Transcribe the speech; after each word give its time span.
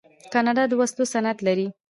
کاناډا 0.33 0.63
د 0.67 0.73
وسلو 0.79 1.03
صنعت 1.13 1.37
لري. 1.47 1.67